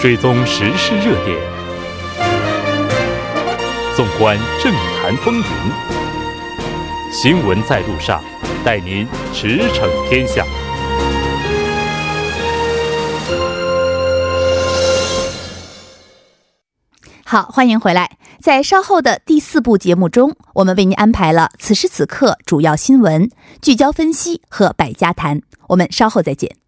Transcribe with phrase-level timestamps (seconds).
[0.00, 1.36] 追踪时事热点，
[3.96, 5.42] 纵观政坛风云，
[7.12, 8.22] 新闻在路上，
[8.64, 10.44] 带您驰骋天下。
[17.24, 18.18] 好，欢迎回来。
[18.40, 23.28] 在稍后的第四部节目中，我们为您安排了此时此刻主要新闻
[23.60, 25.42] 聚焦分析和百家谈。
[25.70, 26.67] 我们稍后再见。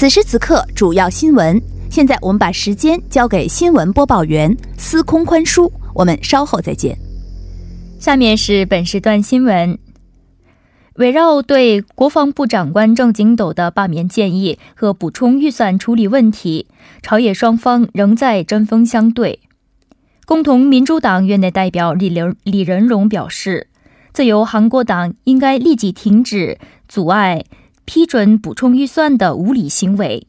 [0.00, 1.60] 此时此刻，主要新闻。
[1.90, 6.96] 现在我们把时间交给新闻播报员司空宽叔，我们稍后再见。
[7.98, 9.78] 下面是本时段新闻。
[10.94, 16.68] 围绕对国防部长官郑景斗的罢免建议和补充预算处理问题，
[17.02, 19.40] 朝野双方仍在针锋相对。
[20.24, 23.66] 共同民主党院内代表李仁李仁荣表示，
[24.14, 27.44] 自由韩国党应该立即停止阻碍
[27.90, 30.28] 批准补充预算的无理行为。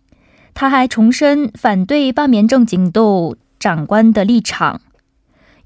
[0.56, 4.82] 他还重申反对罢免正经斗长官的立场。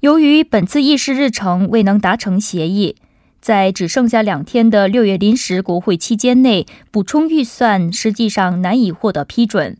[0.00, 2.96] 由于本次议事日程未能达成协议，
[3.40, 9.78] 在只剩下两天的六月临时国会期间内，补充预算实际上难以获得批准。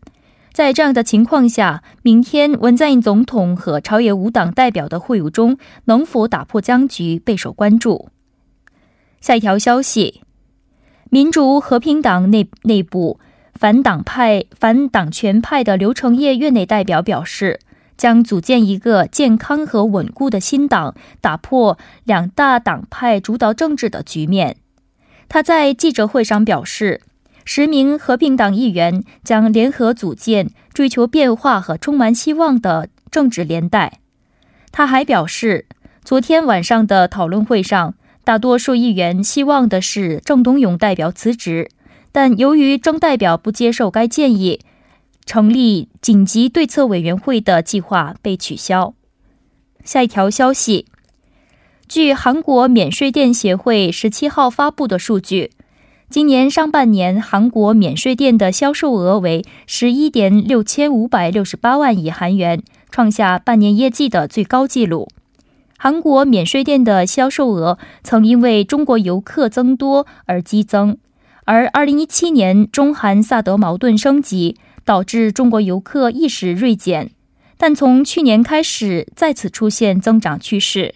[0.51, 8.09] 在这样的情况下，明天文在寅总统和朝野五党代表的会晤中能否打破僵局备受关注。
[9.21, 10.21] 下一条消息：
[11.09, 13.19] 民主和平党内内部
[13.53, 17.59] 反党派、反党权派的刘成业院内代表表示。
[17.97, 24.57] 将组建一个健康和稳固的新党，打破两大党派主导政治的局面。
[25.27, 27.01] 他在记者会上表示，
[27.43, 33.99] 十名和平党议员将联合组建追求变化和充满希望的政治连带。
[34.71, 35.65] 他还表示，
[36.03, 37.95] 昨天晚上的讨论会上，
[38.27, 41.71] 大多数议员希望的是郑东勇代表辞职，
[42.11, 44.59] 但由于郑代表不接受该建议。
[45.25, 48.93] 成立紧急对策委员会的计划被取消。
[49.85, 50.87] 下一条消息，
[51.87, 55.51] 据韩国免税店协会十七号发布的数据，
[56.09, 65.07] 今年上半年韩国免税店的销售额为十一点六千五百六十八万亿韩元，创下半年业绩的最高纪录。
[65.77, 70.97] 韩国免税店的销售额曾因为中国游客增多而激增，
[71.45, 74.57] 而二零一七年中韩萨德矛盾升级。
[74.87, 77.11] 导致中国游客意识锐减，
[77.57, 80.95] 但从去年开始再次出现增长趋势。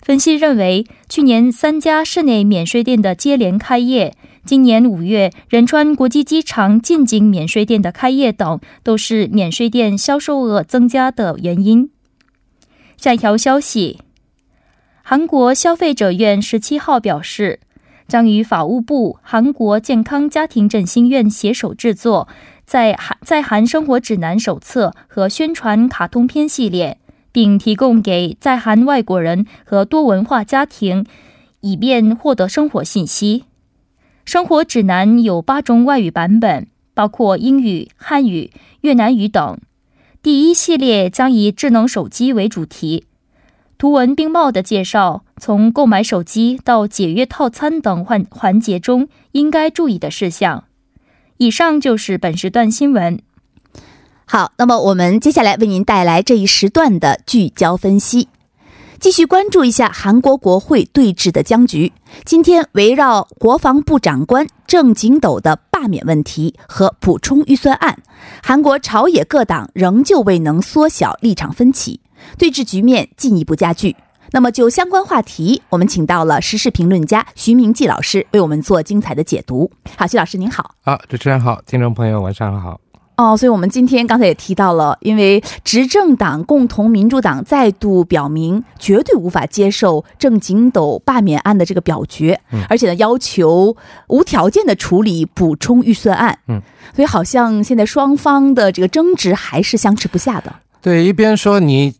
[0.00, 11.90] 分析认为，去年三家室内免税店的接连开业，今年五月仁川国际机场近景免税店的开业等，都是免税店销售额增加的原因。
[12.96, 13.98] 下一条消息，
[15.10, 17.60] 韩国消费者院十七号表示，
[18.06, 22.28] 将与法务部、韩国健康家庭振兴院携手制作。
[22.66, 26.98] 在韩在韩生活指南手册和宣传卡通片系列，
[27.32, 31.06] 并提供给在韩外国人和多文化家庭，
[31.60, 33.44] 以便获得生活信息。
[34.26, 38.50] 生活指南有八种外语版本，包括英语、汉语、
[38.82, 39.58] 越南语等。
[40.22, 43.06] 第一系列将以智能手机为主题，
[43.78, 50.64] 图文并茂的介绍从购买手机到解约套餐等环环节中应该注意的事项。
[51.36, 53.20] 以上就是本时段新闻。
[54.24, 58.28] 好，那么我们接下来为您带来这一时段的聚焦分析，
[58.98, 61.92] 继续关注一下韩国国会对峙的僵局。
[62.24, 68.02] 今天围绕国防部长官郑景斗的罢免问题和补充预算案，
[68.42, 72.00] 韩国朝野各党仍旧未能缩小立场分歧，
[72.36, 73.96] 对峙局面进一步加剧。
[74.32, 79.70] 那么，就相关话题，我们请到了时事评论家徐明季老师为我们做精彩的解读。
[79.96, 80.74] 好，徐老师您好。
[80.84, 82.78] 啊，主持人好，听众朋友晚上好。
[83.16, 92.38] 哦，所以我们今天刚才也提到了，因为执政党共同民主党再度表明绝对无法接受郑景斗罢免案的这个表决，
[92.68, 93.76] 而且呢要求
[94.08, 96.38] 无条件的处理补充预算案。
[96.46, 96.60] 嗯，
[96.94, 100.54] 所以好像现在双方的这个争执还是相持不下的。
[100.80, 101.96] 对，一边说你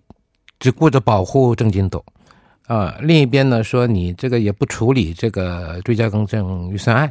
[0.58, 2.04] 只顾着保护郑金斗。
[2.66, 7.10] 啊，另一边呢说你这个也不处理这个追加更正预算案。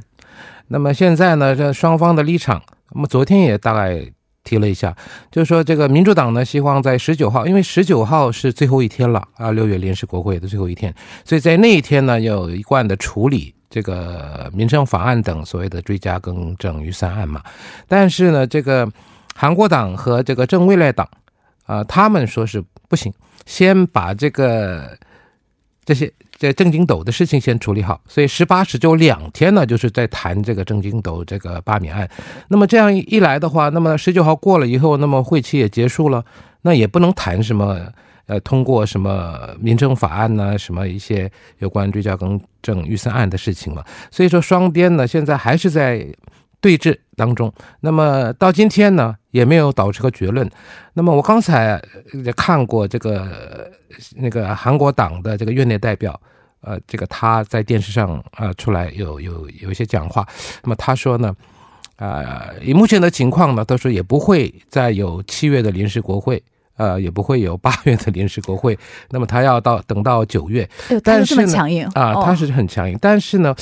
[0.67, 2.61] 那么现在呢，这双方的立场，
[2.91, 4.05] 那么昨天也大概
[4.43, 4.95] 提了一下，
[5.31, 10.93] 就是说这个民主党呢希望在十九号，因为十九号是最后一天了啊，六月临时国会的最后一天，
[11.25, 17.41] 所以在那一天呢要一贯的处理这个民生法案等所谓的追加更正预算案嘛。
[17.87, 18.87] 但是呢，这个
[19.33, 21.09] 韩国党和这个正未来党
[21.65, 23.11] 啊，他们说是不行，
[23.47, 24.95] 先把这个
[25.83, 26.13] 这些。
[26.39, 32.07] 这郑经斗的事情先处理好，所以十八十九两天呢，就是在谈这个郑经斗这个罢免案。
[32.47, 36.23] 那么这样一来的话，那么十九号过了以后，那么会期也结束了，
[36.61, 37.91] 那也不能谈什么
[38.27, 41.27] 呃通过什么民政法案呢，什么一些
[41.57, 43.83] 有关追加更正预算案的事情了。
[44.11, 46.07] 所以说双边呢现在还是在
[46.61, 47.51] 对峙当中。
[47.79, 50.49] 那么到今天呢也没有导出个结论。
[50.93, 51.81] 那么我刚才
[52.25, 53.71] 也看过这个。
[54.15, 56.21] 那个韩国党的这个院内代表，
[56.61, 60.27] 呃，这个他在电视上啊出来有有有一些讲话，
[60.61, 61.35] 那么他说呢，
[61.95, 66.43] 啊，以目前的情况呢，他说也不会再有七月的临时国会。
[66.77, 68.77] 呃，也不会有八月的临时国会，
[69.09, 70.67] 那么他要到等到九月，
[71.03, 73.53] 但是呢，啊，他是很强硬，但是呢，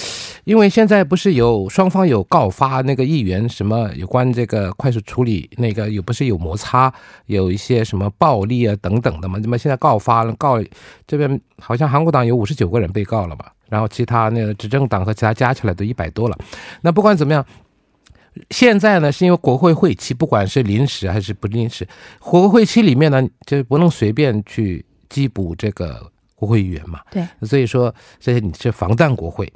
[0.44, 6.94] 因为现在不是有双方有告发那个议员什么有关这个快速处理那个有不是有摩擦，
[7.26, 10.62] 有一些什么暴力啊等等的嘛，那么现在告发了告
[11.08, 16.38] 这边好像韩国党有五十九个人被告了吧，然后其他那个执政党和其他加起来都一百多了，
[16.82, 17.46] 那不管怎么样。
[18.50, 21.88] 现在呢，是因为国会会期，不管是临时还是不临时，
[22.20, 27.00] 国会会期里面呢，就不能随便去缉捕这个国会议员嘛。
[27.12, 29.52] 对，所以说这些你是防弹国会。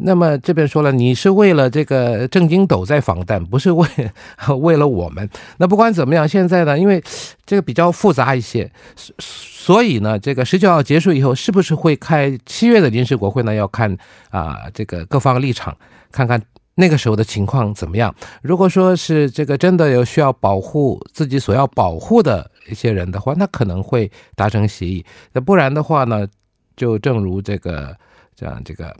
[0.00, 3.88] 那么这边说了，你是为了这个正经斗在防弹，不是为
[4.60, 5.28] 为了我们。
[5.56, 7.02] 那不管怎么样，现在呢，因为
[7.46, 8.70] 这个比较复杂一些，
[9.18, 13.54] 所以呢，这个十九号结束以后，是不是会开七月的临时国会呢？
[13.54, 13.96] 要看
[14.28, 15.74] 啊，这个各方立场，
[16.10, 16.42] 看看。
[16.80, 18.14] 那个时候的情况怎么样？
[18.40, 25.04] 如果说是这个真的有需要保护自己所要保护的一些人的话，那可能会达成协议。
[25.32, 26.24] 那不然的话呢，
[26.76, 27.96] 就正如这个
[28.36, 28.94] 这样这个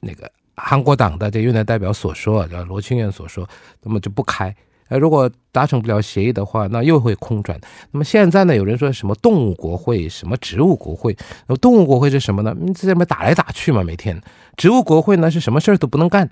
[0.00, 3.46] 那个韩国党的这越南代表所说，叫罗清源所说，
[3.82, 4.54] 那么就不开。
[4.88, 7.60] 呃，如果达成不了协议的话，那又会空转。
[7.92, 11.14] 那么现在呢，有人说什么动物国会，什么植物国会？
[11.46, 12.56] 那么动物国会是什么呢？
[12.74, 14.20] 在这边打来打去嘛，每天。
[14.56, 16.28] 植物国会呢，是什么事儿都不能干。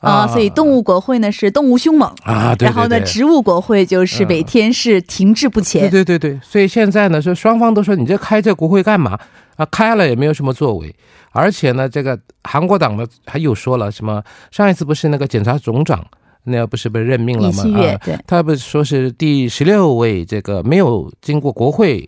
[0.00, 5.82] 啊，所以动物国会呢是动物凶猛啊，然后呢，植物国会就是每天是停滞不前。
[5.82, 9.18] 对对对对，所以现在呢，说双方都说你这开这国会干嘛
[9.56, 9.66] 啊？
[9.66, 10.94] 开了也没有什么作为，
[11.32, 14.22] 而且呢，这个韩国党呢还又说了什么？
[14.50, 16.02] 上一次不是那个检察总长
[16.44, 17.62] 那不是被任命了吗？
[17.76, 22.02] 啊，对，他不是说是第十六位这个没有经过国会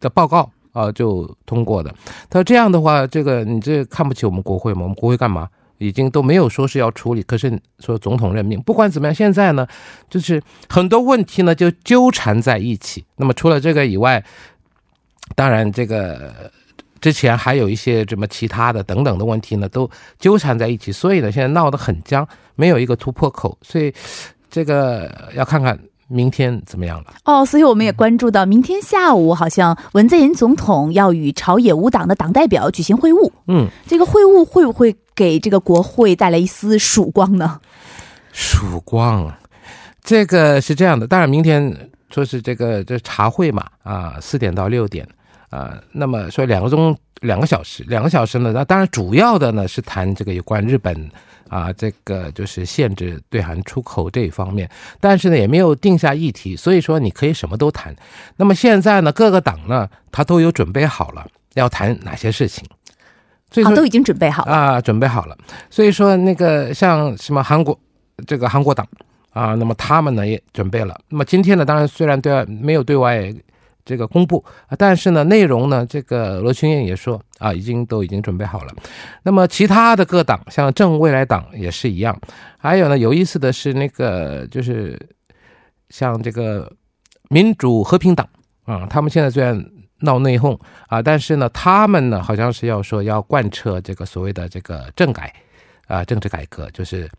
[0.00, 1.94] 的报告啊就通过的。
[2.28, 4.82] 他说这样的话，这个你这看不起我们国会吗？
[4.82, 5.46] 我们国会干嘛？
[5.78, 9.66] 已经都没有说是要处理，可是说总统任命，不管怎么样，现在呢，
[10.08, 13.04] 就是很多问题呢就纠缠在一起。
[13.16, 14.24] 那么除了这个以外，
[15.34, 16.50] 当然这个
[17.00, 23.58] 之前还有一些什么其他的等等的问题呢，都纠缠在一起，所以呢现在闹得很僵，没有一个突破口。
[23.60, 23.92] 所以
[24.50, 25.78] 这个要看看
[26.08, 27.12] 明天怎么样了。
[27.24, 33.30] 哦，所以我们也关注到明天下午，好像文在寅总统要与朝野五党的党代表举行会晤。
[33.48, 34.96] 嗯，这个会晤会不会？
[35.16, 37.58] 给这个国会带来一丝曙光呢？
[38.32, 39.34] 曙光，
[40.04, 41.06] 这个是这样的。
[41.06, 45.08] 当然，明天说是这个这茶会嘛，啊，四点到六点，
[45.48, 51.10] 啊，那么说两个钟两个小时，两个小时呢，那当然主要的呢是谈这个有关日本
[51.48, 54.70] 啊，这个就是限制对韩出口这一方面，
[55.00, 57.96] 但是呢也没有定下议题，所以说你可以什么都谈。
[58.36, 62.62] 那么现在呢，各个党呢，他都有准备好了要谈哪些事情。
[63.64, 65.36] 啊，都已经准备好了啊，准备好了。
[65.70, 67.78] 所以说，那个像什么韩国
[68.26, 68.86] 这个韩国党
[69.30, 70.98] 啊，那么他们呢也准备了。
[71.08, 73.32] 那么今天呢，当然虽然对外没有对外
[73.84, 74.44] 这个公布
[74.76, 78.74] 但是呢，内容呢，这个罗清燕也说啊，已经都已经准备好了。
[79.22, 82.18] 那么其他的各党，像正未来党也是一样。
[82.58, 85.00] 还有呢，有意思的是那个就是
[85.88, 86.70] 像这个
[87.30, 88.28] 民主和平党
[88.64, 89.64] 啊，他们现在虽然。
[90.00, 91.00] 闹内讧啊！
[91.00, 95.32] 但是呢，他们呢，好像是要说要贯彻这个所谓的这个政改，
[95.86, 97.10] 啊，政治改革，就是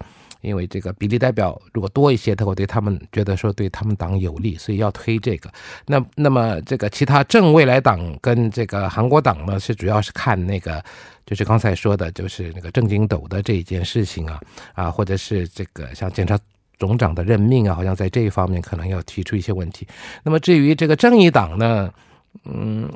[0.41, 5.51] 因为这个比例代表如果多一些，他会对他们觉得说对他们党有利，所以要推这个。
[5.87, 10.83] 那那么这个其他正未来党跟这个韩国党呢，是主要是看那个，
[11.25, 14.39] 就是刚才说的，就是那个郑经斗的这一件事情啊，
[14.75, 16.37] 啊，或者是这个像检察
[16.77, 19.87] 总长的任命啊，好像在这一方面可能要提出一些问题。
[20.21, 21.91] 那么至于这个正义党呢？
[22.45, 22.89] 嗯，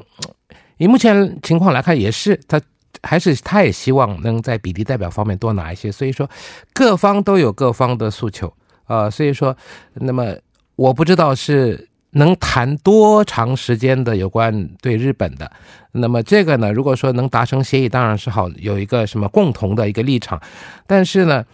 [0.77, 2.61] 以目前情况来看，也是他
[3.03, 5.91] 还是他也希望能在比例代表方面多拿一些。
[5.91, 6.29] 所以说，
[6.73, 8.51] 各方都有各方的诉求
[8.85, 9.09] 啊。
[9.09, 9.55] 所以说，
[9.93, 10.35] 那么
[10.75, 15.51] 我不知道是能谈多长时间的有关对日本的。
[15.91, 20.41] 那么这个呢，如果说能达成协议，当然是好，有一个什么共同的一个立场。
[20.85, 21.45] 但是呢，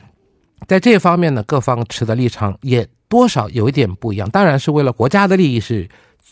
[0.68, 4.30] 在这方面呢，各方持的立场也多少有一点不一样。
[4.30, 5.88] 当然是为了国家的利益是。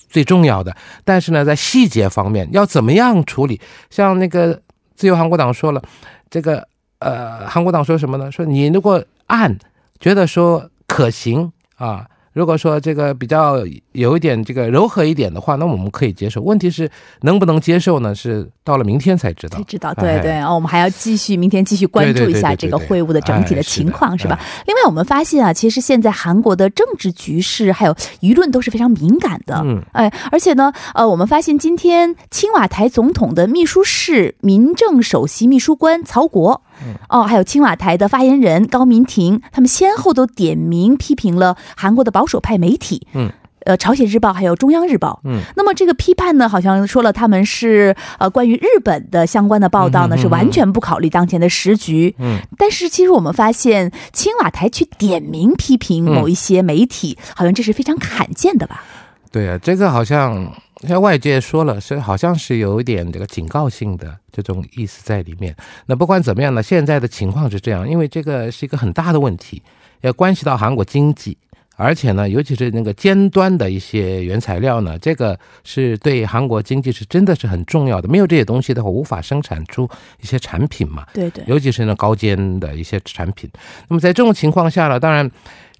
[0.09, 3.59] 最重要的，但是呢，在细节方面要怎么样处理？
[3.89, 4.61] 像那个
[4.95, 5.81] 自由韩国党说了，
[6.29, 6.67] 这个
[6.99, 8.31] 呃，韩国党说什么呢？
[8.31, 9.57] 说你如果按
[9.99, 12.07] 觉得说可行啊。
[12.35, 13.63] 如果说这个比较
[13.93, 16.41] 有一点这个柔和一点的话，那我们可以接受。
[16.41, 16.89] 问题是
[17.21, 18.13] 能不能接受呢？
[18.13, 19.57] 是到了明天才知道。
[19.57, 24.37] 才知道，对对哦，我们还要继续明天继续关注一下这个会晤的整体的情况，是吧？
[24.67, 29.61] 另外，我们发现啊，其实现在韩国的政治局势还有舆论都是非常敏感的。
[29.63, 36.64] 嗯，哎，而且呢，呃，我们发现今天青瓦台总统的秘书室民政首席秘书官曹国。
[37.09, 43.31] 哦，还有青瓦台的发言人高明婷，他们先后都点名批评了韩国的保守派媒体，嗯，
[43.65, 58.83] 呃，朝鲜日报还有中央日报，嗯，那么这个批判呢，好像说了他们是呃关于日本的相关的报道呢，是完全不考虑当前的时局，嗯，但是其实我们发现青瓦台去点名批评某一些媒体，好像这是非常罕见的吧？
[59.31, 60.51] 对啊，这个好像。
[60.81, 65.55] 像外界说了，是好像是有一点这个警告性的这种意思在里面。
[65.85, 69.63] 那不管怎么样呢，现在的情况是这样，因为这个是一个很大的问题，
[70.01, 71.37] 要关系到韩国经济，
[71.77, 78.09] 而且呢，尤其是那个尖端的一些原材料呢，这个是对韩国经济是真的是很重要的。
[78.09, 79.89] 没有这些东西的话，无法生产出
[80.21, 81.07] 一些产品嘛。
[81.13, 83.49] 对对，尤其是呢高尖的一些产品。
[83.87, 85.31] 那么在这种情况下呢，当然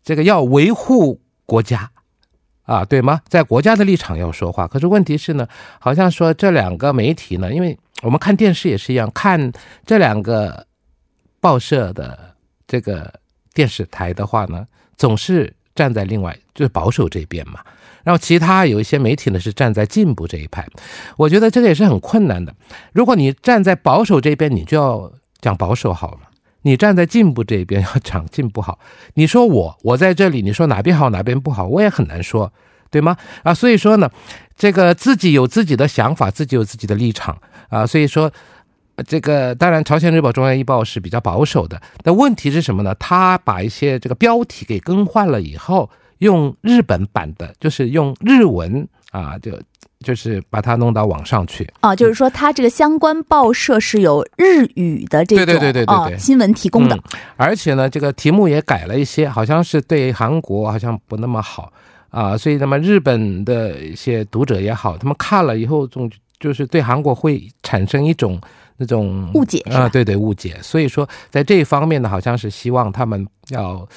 [0.04, 1.92] 这个要维护国家。
[2.65, 3.22] 啊，对吗？
[3.27, 5.48] 在国家的立场要说话，可是问题是呢，
[5.79, 9.51] 好像说这两个媒体呢，因为我们看电视也是一样，看
[9.86, 10.65] 这两个
[11.39, 12.36] 报社的
[12.67, 13.13] 这个
[13.53, 14.65] 电视台的话呢，
[14.98, 17.60] 总是站在另外就是保守这边嘛，
[18.03, 20.67] 然后其他有一些媒体呢是站在进步这一派，
[21.17, 22.53] 我觉得这个也是很困难的。
[22.93, 26.25] 如果你站在保守这边，你就要讲保守好了。
[26.65, 28.79] 你站在进步这边 要讲进步好，
[29.13, 32.51] 你说我我在这里，你说哪边好哪边不好，我也很难说，
[32.89, 33.15] 对吗？
[33.43, 34.10] 啊，所以说呢，
[34.57, 37.38] 这个自己有自己的想法，自己有自己的立场
[37.69, 38.31] 啊，所以说
[39.05, 42.95] 这个当然，朝鲜日报、中央日报是比较保守的，但问题是什么呢？
[42.95, 48.88] 他把一些这个标题给更换了以后，用日本版的，就是用日文
[49.22, 49.51] 啊，就。
[50.03, 57.00] 就是把它弄到网上去啊，就是说它这个相关报社是有日语的这种对对对对对新闻提供的，
[57.38, 61.74] 而且呢，这个题目也改了一些，好像是对韩国好像不那么好
[62.12, 68.39] 啊，所以那么日本的一些读者也好，他们看了以后总就是对韩国会产生一种
[68.77, 73.88] 那种误解啊，对对误解，所以说在这一方面呢，好像是希望他们要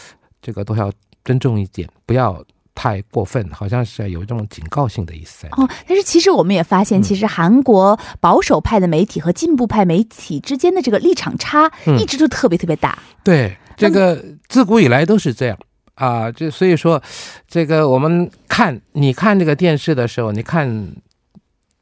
[0.40, 0.90] 这个都要
[1.22, 2.42] 尊重一点，不要。
[2.78, 5.68] 太过分，好像是有这种警告性的意思哦。
[5.84, 11.68] 但是其实我们也发现，其实韩国保守派的媒体和进步派媒体之间的这个立场差，
[11.98, 12.96] 一直都特别特别大。
[13.24, 15.58] 对，这个自古以来都是这样
[15.96, 16.30] 啊。
[16.30, 17.02] 这所以说，
[17.48, 20.94] 这个我们看，你看这个电视的时候，你看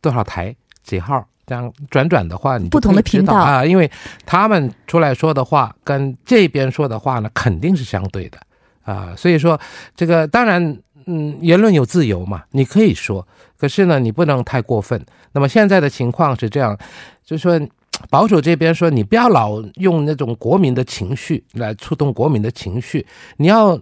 [0.01, 3.91] 多少台几号这样转转的话，你不同的频道啊，因为
[4.25, 8.39] 他们出来说的话跟这边说的话呢，肯定是相对的
[8.81, 9.13] 啊。
[9.15, 9.61] 所以说，
[9.95, 10.79] 这个当然。
[11.07, 15.01] 嗯，言论有自由嘛，你可以说，可是呢，你不能太过分。
[15.33, 16.77] 那么现在的情况是这样，
[17.25, 17.69] 就是说
[18.11, 23.79] 保守这边说，你不要老用那种国民的情绪来触动国民的情绪，你要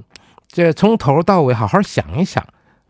[0.48, 2.46] 这从头到尾好好想一想，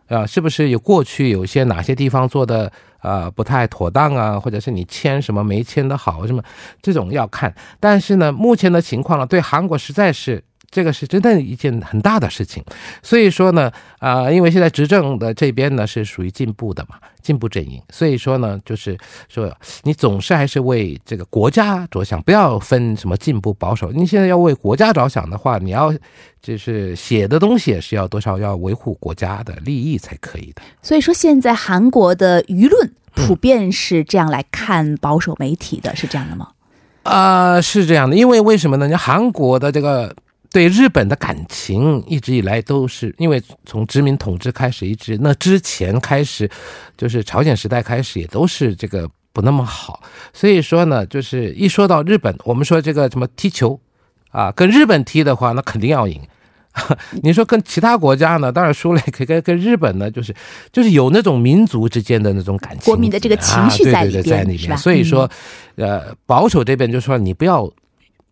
[0.09, 6.43] 啊，是不是有过去有些哪些地方做的啊不太妥当啊，或者是你签什么没签的好什么，
[6.83, 7.55] 这种要看。
[7.79, 10.43] 但是呢，目前的情况呢，对韩国实在是。
[10.75, 12.61] 这个是真的一件很大的事情，
[13.01, 23.93] 所以说呢，啊，因为现在执政的这边呢是属于进步的嘛，进步阵营，所以说呢，就是说你总是还是为这个国家着想，不要分什么进步保守。
[23.93, 25.95] 你现在要为国家着想的话，你要
[26.43, 30.63] 就是写的东西也是要多少要维护国家的利益才可以的。
[30.83, 36.49] 所以说，现在韩国的舆论普遍是这样来看保守媒体的，是这样的吗？
[37.05, 38.89] 啊，是这样的，因为为什么呢？
[38.89, 40.13] 你韩国的这个。
[40.55, 46.49] 对日本的感情一直以来都是因为从殖民统治开始，一直那之前开始，
[46.97, 50.01] 就是朝鲜时代开始也都是这个不那么好。
[50.33, 53.81] 所以说呢，就是一说到日本，我们说这个什么踢球
[54.31, 56.21] 啊，跟日本踢的话，那肯定要赢
[57.23, 60.33] 你说跟其他国家呢，当然输了，可跟跟日本呢，就是
[60.73, 64.79] 就是有那种民族之间的那种感情，国民的这个情绪在里边，在里面。
[64.79, 65.29] 所以说，
[65.75, 67.69] 呃，保守这边就说你不要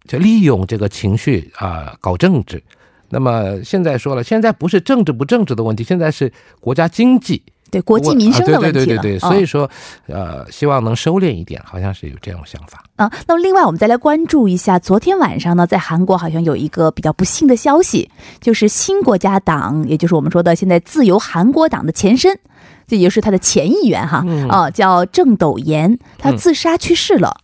[0.06, 2.62] 就利用这个情绪啊搞政治。
[3.08, 7.42] 那么现在说了，现在不是政治不政治的问题，现在是国家经济。
[7.70, 9.66] 对国计民生的问题了，对对对对，所以说，
[10.06, 13.10] 呃，希望能收敛一点，好像是有这种想法啊。
[13.26, 18.10] 那么，另外我们再来关注一下，昨天晚上呢，在韩国好像有一个比较不幸的消息，
[18.42, 22.38] 就是新国家党，也就是我们说的现在自由韩国党的前身，
[22.86, 27.34] 这也就是他的前议员哈啊，叫郑斗延，他自杀去世了。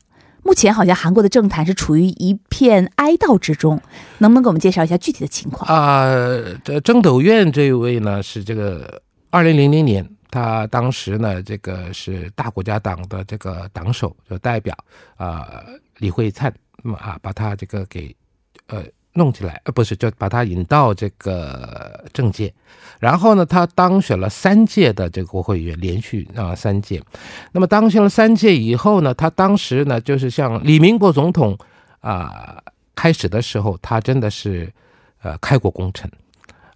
[0.48, 3.78] 目前好像韩国的政坛是处于一片哀悼之中，
[4.16, 6.08] 能不能给我们介绍一下具体的情况啊？
[6.64, 10.08] 这郑斗院这位呢，是这个二零零零年。
[10.30, 14.74] 他当时呢，这个是大国家党的这个党首，就代表
[15.16, 15.62] 啊
[15.98, 16.50] 李惠灿，
[16.82, 18.16] 那么啊把他这个给
[18.68, 18.82] 呃
[19.14, 22.52] 弄起来，呃不是，就把他引到这个政界，
[23.00, 27.02] 然后呢，他当选了三届的这个国会议员，连续啊三届，
[27.52, 31.56] 那么当选了三届以后呢，他当时呢就是像李明博总统
[32.00, 32.62] 啊
[32.94, 34.72] 开始的时候，他真的是
[35.22, 36.10] 呃开国功臣。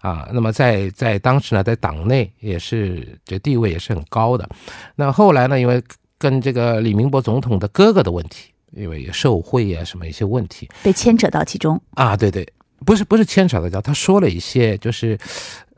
[0.01, 4.49] 啊，那么在在当时呢，在党内也是这地位也是很高的。
[4.97, 5.81] 那后来呢，因为
[6.19, 12.17] 跟这个李明博总统的哥哥的问题，因为受贿啊什么一些问题，被牵扯到其中啊。
[12.17, 12.47] 对对，
[12.85, 15.19] 不是不是牵扯到，他说了一些就是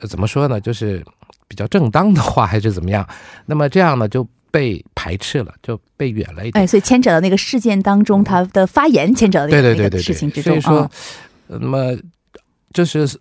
[0.08, 1.04] 怎么说呢，就是
[1.48, 3.06] 比较正当的话还是怎么样。
[3.46, 6.62] 那么这样呢就被排斥了，就被远了一点。
[6.62, 10.52] 哎，所以牵扯到那个事件当中，他的发言牵扯到那个事情之中。
[10.52, 10.90] 所以说，
[11.46, 11.96] 那么
[12.72, 13.18] 就是。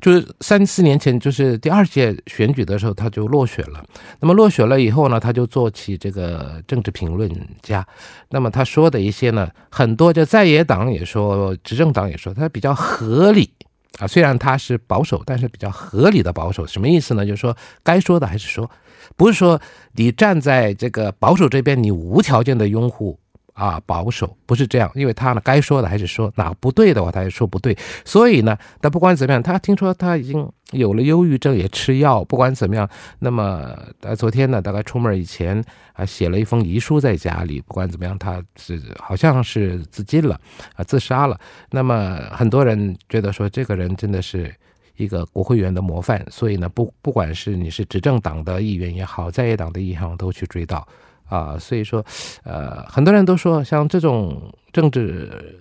[0.00, 3.84] 就是三四年前，就是第二届选举的时候，他就落选了。
[4.20, 7.30] 那么落选了以后呢，他就做起这个政治评论
[7.62, 7.86] 家。
[8.30, 13.50] 那么他说的一些呢，很多就在野党也说，执政党也说，他比较合理
[13.98, 14.06] 啊。
[14.06, 16.66] 虽然他是保守，但是比较合理的保守。
[16.66, 17.24] 什么意思呢？
[17.24, 18.70] 就是说该说的还是说，
[19.16, 19.60] 不是说
[19.92, 23.18] 你站在这个保守这边，你无条件的拥护。
[23.54, 27.76] 啊，保守不是这样，因为他呢，该说的还是说，哪不对的话，他也说不对。
[28.04, 32.24] 所以呢，但不管怎么样，他听说他已经有了忧郁症，也吃药。
[32.24, 37.60] 不管怎么样，那么呃，昨天呢，大概出门以前啊，写了一封遗书在家里。
[37.60, 40.40] 不管怎么样，他是好像是自尽了
[40.76, 41.38] 啊，自杀了。
[41.70, 44.54] 那么很多人觉得说，这个人真的是
[44.96, 46.24] 一个国会议员的模范。
[46.30, 50.82] 所以呢，不不管是你是执政党的议员也好，在野党的议员都去追悼。
[51.30, 52.04] 啊，所以说，
[52.44, 55.58] 呃，很多人都说，像这种政治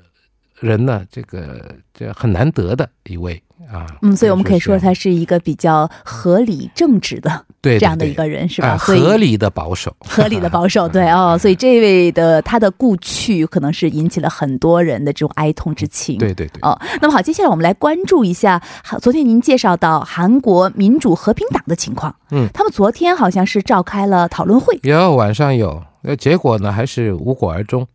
[0.60, 3.42] 人呢，这个这很难得的一位
[3.72, 3.86] 啊。
[4.02, 7.46] 嗯，所以我们可以说他是一个比较合理正直的。
[7.62, 8.78] 对这样的一个人是吧？
[8.78, 11.38] 合理的保守， 合理的保守， 对哦。
[11.38, 16.18] 所以这位的他的故去，可能是引起了很多人的这种哀痛之情。
[16.18, 16.60] 对对对。
[16.62, 18.62] 哦，那么好，接下来我们来关注一下，
[19.02, 22.16] 昨天您介绍到韩国民主和平党的情况。
[22.32, 27.86] 嗯，他们昨天好像是召开了讨论会，有晚上有，那结果呢还是无果而终。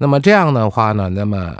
[0.00, 1.54] 那么这样的话呢，那么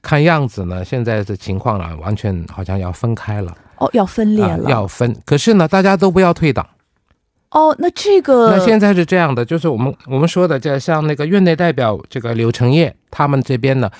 [0.00, 3.54] 看样子呢，现在的情况呢，完全好像要分开了。
[3.76, 5.14] 哦，要分裂了，要分。
[5.26, 6.66] 可是呢，大家都不要退党。
[7.50, 13.90] 哦，那这个那现在是这样的，就是我们我们说的，这像那个院内代表这个柳成业他们这边呢，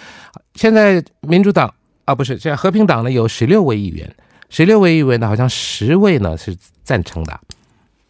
[0.55, 1.73] 现在民主党
[2.07, 4.11] 啊不是，现在和平党呢有十六位议员，
[4.49, 7.39] 十六位议员呢好像十位呢是赞成的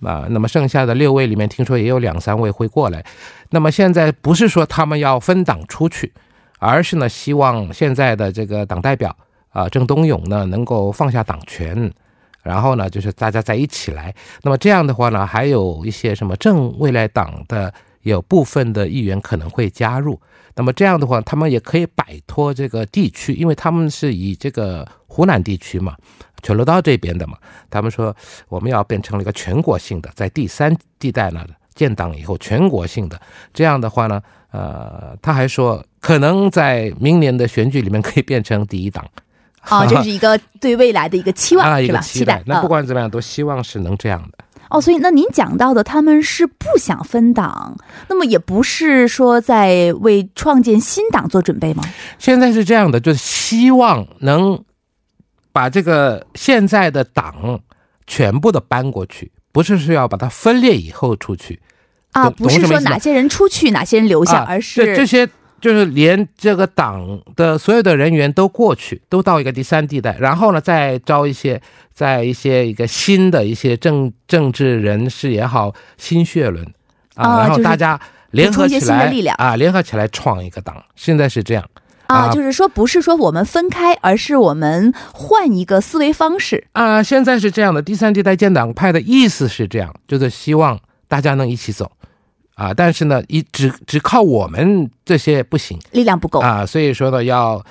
[0.04, 3.04] 啊，那么剩下的六位里面听说也有两三位会过来，
[3.50, 6.12] 那么现在不是说他们要分党出去，
[6.58, 9.16] 而是呢希望现在的这个党代表
[9.50, 11.92] 啊郑东勇呢能够放下党权。
[12.42, 14.12] 然后呢，就是大家在一起来。
[14.42, 20.20] 那么这样的话呢，还有一些什么正未来党的有部分的议员可能会加入。
[20.56, 25.94] 那么这样的话，他们也可以摆脱这个地区，因为他们是以这个湖南地区嘛，
[26.42, 27.36] 全罗道这边的嘛。
[27.70, 28.14] 他们说
[28.48, 33.20] 我们要变成了一个全国性的，在第三地带呢建党以后全国性的。
[33.54, 39.04] 这样的话呢，呃，他还说可能在明年的选举里面可以变成第一党。
[39.60, 42.00] 啊， 这是一个对未来的一个期望，是吧？
[42.00, 42.42] 期待。
[42.46, 44.38] 那不管怎么样，都希望是能这样的。
[44.70, 47.76] 哦，所以那您讲到的，他们是不想分党，
[48.08, 51.84] 那么也不是说在为创建新党做准备吗？
[52.18, 54.64] 现在是这样的，就是希望能
[55.52, 57.60] 把这个现在的党
[58.06, 61.60] 全部的搬过去，不是是要把它分裂以后出去
[62.12, 65.28] 啊，不是说哪些人出去，哪些人留下，而是这些。
[65.62, 71.62] 就是连这个党的所有的人员都过去，都到一个第三地带，然后呢，再招一些，
[71.92, 76.66] 在一些一个新的一些政政治人士也好，新血轮
[77.14, 78.00] 啊，然后大家
[78.32, 80.84] 联合起来啊，联合起来创一个党。
[80.96, 81.64] 现在是这样
[82.12, 87.02] 啊，就是说不是说我们分开，而是我们换一个思维方式啊。
[87.02, 91.90] 现在是这样的，第三地带建党派的意思是这样，就是希望大家能一起走
[92.54, 92.72] 啊。
[92.74, 96.66] 但是呢，一只只靠我们这些不行，力量不够啊。
[96.66, 97.64] 所以说呢，要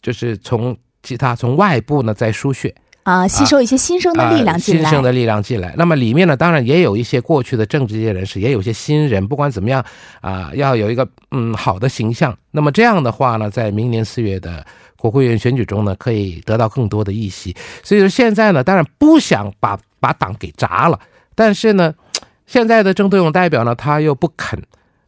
[0.00, 2.74] 就是从其他从外部呢再输血。
[3.02, 5.74] 啊，吸收一些新生的力量进来，新生的力量进来。
[5.76, 9.26] 那么里面呢，当然也有一些过去的政治界人士，也有些新人。
[9.26, 9.84] 不管怎么样
[10.20, 12.36] 啊，要有一个嗯好的形象。
[12.50, 14.64] 那么这样的话呢，在明年四月的
[14.96, 17.56] 国会议员选举中呢，可以得到更多的议席。
[17.82, 21.00] 所以说现在呢，当然不想把把党给砸了，
[21.34, 21.94] 但是呢，
[22.46, 24.62] 现在的郑德勇代表呢，他又不肯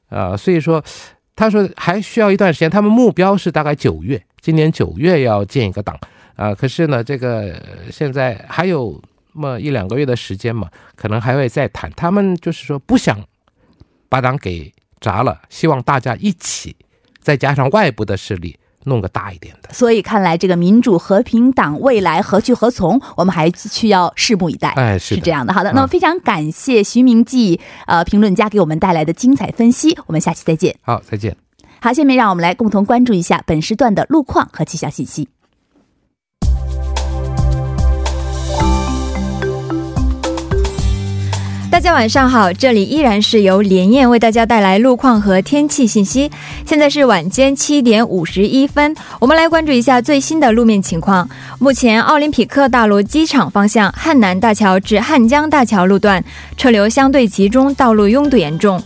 [0.08, 0.82] 啊，所以说
[1.36, 2.70] 他说还需要一段时间。
[2.70, 5.94] 他们目标是大概九月，今年九月要建一个党。
[6.36, 7.54] 啊，可是呢，这个
[7.90, 9.00] 现在还有
[9.34, 11.90] 那么一两个月的时间嘛，可能还会再谈。
[11.96, 13.18] 他们就是说不想
[14.08, 16.76] 把党给砸了，希望大家一起，
[17.20, 19.72] 再加上外部的势力，弄个大一点的。
[19.72, 24.70] 所以看来，这个民主和平党未来何去何从，我们还需要拭目以待。
[24.70, 25.52] 哎，是这样的。
[25.52, 29.98] 好的，那么非常感谢徐明记呃评论家给我们带来的精彩分析。
[30.06, 30.76] 我们下期再见。
[30.82, 31.36] 好，再见。
[31.80, 35.28] 好，下面让我们来共同关注一下本时段的路况和气象信息。
[41.72, 46.30] 大家晚上好，这里依然是由连燕为大家带来路况和天气信息。
[46.66, 51.26] 现在是晚间七点五十一分，我们来关注一下最新的路面情况。
[51.58, 56.22] 目前，奥林匹克大楼机场方向汉南大桥至汉江大桥路段
[56.58, 58.80] 车流相对集中，道路拥堵严重。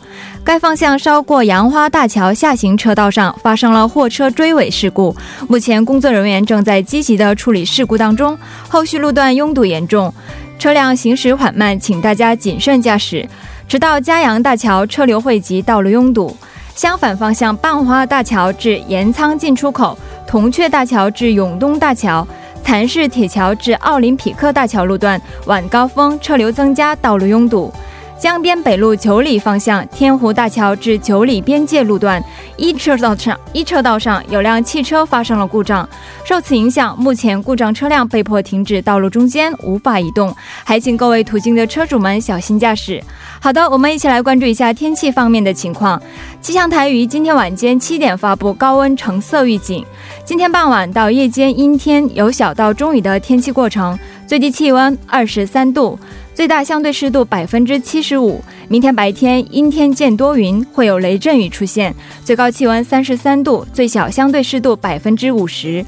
[0.46, 5.12] 该方向稍过杨花大桥下行车道上发生了货车追尾事故，
[5.48, 10.14] 目前工作人员正在积极的处理事故当中，后续路段拥堵严重。
[10.56, 13.28] 车辆行驶缓慢，请大家谨慎驾驶。
[13.66, 16.36] 直到嘉阳大桥车流汇集，道路拥堵。
[16.76, 22.24] 相反方向，半花大桥至盐仓进出口、铜雀大桥至永东大桥、
[22.62, 27.74] 蚕市铁桥至奥林匹克大桥路段晚高峰车流增加，道路拥堵。
[28.18, 32.22] 江边北路九里方向天湖大桥至九里边界路段
[32.56, 35.86] 一车道上，一车道上有辆汽车发生了故障，
[36.24, 43.02] 受此影响，目前故障车辆被迫停止道路中间，无法移动，还请各位途经的车主们小心驾驶。
[43.38, 46.00] 好的，我们一起来关注一下天气方面的情况。
[46.40, 49.84] 气象台于今天晚间七点发布高温橙色预警，
[50.24, 55.98] 今天傍晚到夜间阴天有小到中雨的天气过程，最低气温二十三度。
[56.36, 58.44] 最大相对湿度百分之七十五。
[58.68, 65.82] 明天白天阴天见多云，会有雷阵雨出现，最高气温三十三度，最小相对湿度百分之五十。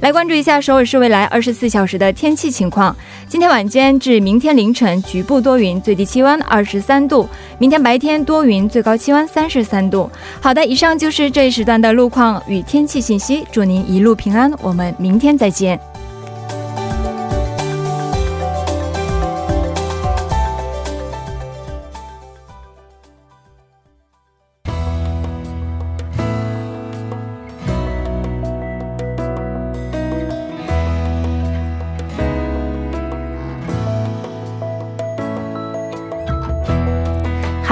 [0.00, 2.96] 来关注一下首尔市未来二十四小时的天气情况。
[3.28, 10.10] 今天晚间至明天凌晨局部多云，最低气温二十三度；明天白天多云，最高气温三十三度。
[10.40, 13.46] 好的，以上就是这一时段的路况与天气信息。
[13.52, 15.78] 祝您一路平安，我们明天再见。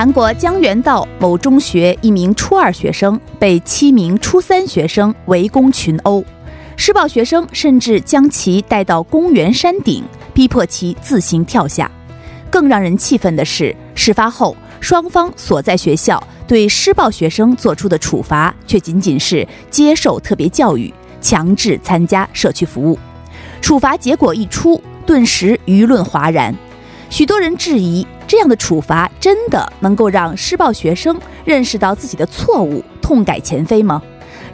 [0.00, 6.24] 韩国江原道某中学一名初二学生被七名初三学生围攻群殴，
[6.74, 11.90] 施暴学生甚至将其带到公园山顶，逼迫其自行跳下。
[12.48, 22.98] 更让人气愤的是，事发后双方所在学校对施暴学生做出的处罚，却仅仅是接受特别教育、强制参加社区服务。
[23.60, 26.54] 处罚结果一出，顿时舆论哗然。
[27.10, 34.00] 许多人质疑，这样的处罚真的能够让施暴学生认识到自己的错误，痛改前非吗？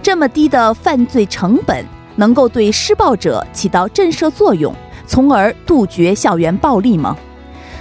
[0.02, 1.84] 这么低的犯罪成本，
[2.16, 4.74] 能够对施暴者起到震慑作用，
[5.06, 7.14] 从而杜绝校园暴力吗？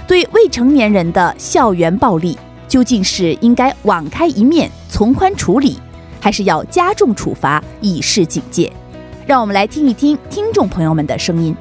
[0.06, 5.78] 对未成年人的校园暴力，究竟是应该网开一面，从宽处理，
[6.20, 8.70] 还是要加重处罚，以示警戒？
[9.26, 11.56] 让我们来听一听听众朋友们的声音。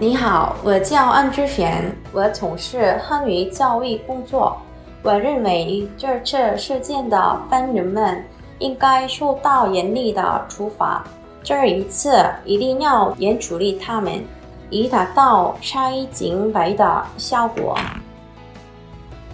[0.00, 4.60] 你好，我叫安之璇，我从事汉语教育工作。
[5.04, 8.22] 我认为这次事件的犯人们
[8.58, 11.04] 应该受到严厉的处罚。
[11.44, 12.10] 这一次
[12.44, 14.20] 一定要严处理他们，
[14.68, 17.78] 以达到杀一儆百的效果。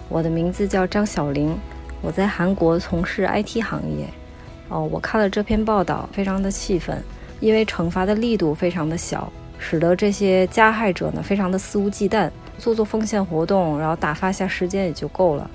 [0.09, 1.57] 我的名字叫张小玲，
[2.03, 4.05] 我在韩国从事 IT 行业。
[4.69, 7.03] 哦，我看了这篇报道，非常的气愤，
[7.39, 9.27] 因为惩罚的力度非常的小。
[9.63, 15.47] 使得这些加害者呢非常的肆无忌惮，做做奉献活动，然后打发下时间也就够了。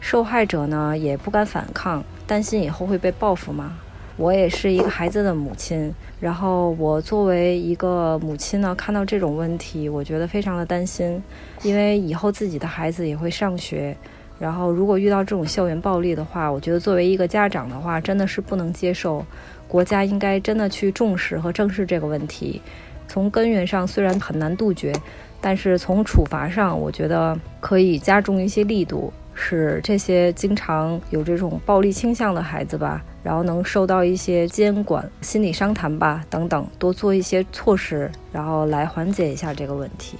[0.00, 3.76] 受害者呢也不敢反抗，担心以后会被报复嘛。
[4.16, 11.22] 我也是一个孩子的母亲，然后我作为一个母亲呢，看到这种问题，我觉得非常的担心，
[11.62, 13.96] 因为以后自己的孩子也会上学，
[14.38, 19.24] 然后如果遇到这种校园暴力的话，我觉得作为一个家长的话，真的是不能接受，
[19.68, 22.60] 国家应该真的去重视和正视这个问题，
[23.08, 24.92] 从根源上虽然很难杜绝，
[25.40, 29.12] 但是从处罚上，我觉得可以加重一些力度。
[29.40, 40.18] 使这些经常有这种暴力倾向的孩子吧，然后能受到一些监管、心理商谈吧等等，多做一些措施，然后来缓解一下这个问题。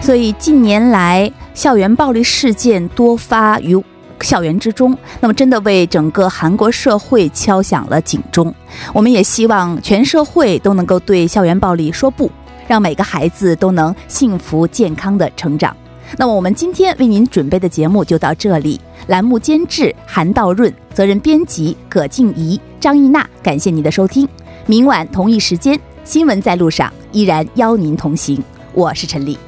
[0.00, 3.76] 所以近年来校园暴力事件多发于
[4.24, 8.52] 校园之中，那么真的为整个韩国社会敲响了警钟。
[8.92, 12.30] 我们也希望全社会都能够对校园暴力说不。
[12.66, 15.76] 让每个孩子都能幸福健康的成长。
[16.16, 18.80] 那么，我们今天为您准备的节目就到这里。
[19.08, 23.28] 栏目监制韩道润，责任编辑葛静怡、张艺娜。
[23.42, 24.26] 感谢您的收听。
[24.64, 28.42] 明晚同一时间，新闻在路上依然邀您同行。
[28.72, 29.38] 我是陈丽。